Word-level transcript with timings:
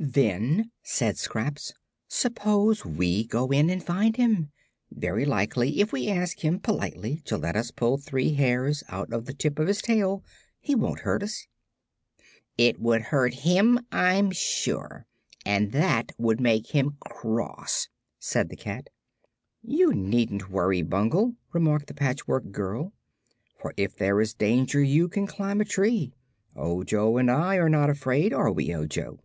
"Then," 0.00 0.70
said 0.82 1.18
Scraps, 1.18 1.74
"suppose 2.08 2.86
we 2.86 3.26
go 3.26 3.48
in 3.50 3.68
and 3.68 3.84
find 3.84 4.16
him? 4.16 4.50
Very 4.90 5.26
likely 5.26 5.78
if 5.78 5.92
we 5.92 6.08
ask 6.08 6.42
him 6.42 6.58
politely 6.58 7.20
to 7.26 7.36
let 7.36 7.54
us 7.54 7.70
pull 7.70 7.98
three 7.98 8.32
hairs 8.32 8.82
out 8.88 9.12
of 9.12 9.26
the 9.26 9.34
tip 9.34 9.58
of 9.58 9.68
his 9.68 9.82
tail 9.82 10.24
he 10.58 10.74
won't 10.74 11.00
hurt 11.00 11.22
us." 11.22 11.46
"It 12.56 12.80
would 12.80 13.02
hurt 13.02 13.34
him, 13.34 13.78
I'm 13.92 14.30
sure, 14.30 15.06
and 15.44 15.72
that 15.72 16.12
would 16.16 16.40
make 16.40 16.68
him 16.68 16.96
cross," 17.00 17.90
said 18.18 18.48
the 18.48 18.56
cat. 18.56 18.88
"You 19.62 19.92
needn't 19.92 20.48
worry, 20.48 20.80
Bungle," 20.80 21.34
remarked 21.52 21.88
the 21.88 21.92
Patchwork 21.94 22.52
Girl; 22.52 22.94
"for 23.60 23.74
if 23.76 23.94
there 23.96 24.18
is 24.22 24.32
danger 24.32 24.80
you 24.80 25.08
can 25.10 25.26
climb 25.26 25.60
a 25.60 25.64
tree. 25.66 26.14
Ojo 26.56 27.18
and 27.18 27.30
I 27.30 27.56
are 27.56 27.68
not 27.68 27.90
afraid; 27.90 28.32
are 28.32 28.50
we, 28.50 28.74
Ojo?" 28.74 29.18